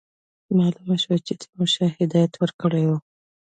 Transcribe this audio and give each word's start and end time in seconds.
معلومه 0.57 0.95
شوه 1.03 1.17
چې 1.25 1.33
تیمورشاه 1.39 1.91
هدایت 1.99 2.33
ورکړی 2.37 2.83
وو. 2.85 2.97